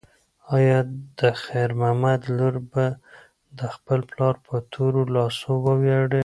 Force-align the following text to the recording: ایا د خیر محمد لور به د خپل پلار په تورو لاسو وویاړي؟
ایا 0.55 0.77
د 1.19 1.21
خیر 1.43 1.69
محمد 1.79 2.21
لور 2.37 2.55
به 2.71 2.85
د 3.57 3.59
خپل 3.75 3.99
پلار 4.11 4.35
په 4.45 4.55
تورو 4.71 5.01
لاسو 5.15 5.51
وویاړي؟ 5.65 6.19